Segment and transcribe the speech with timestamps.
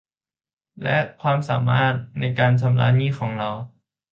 [0.83, 3.49] และความสามารถในการชำระหนี้ของเรา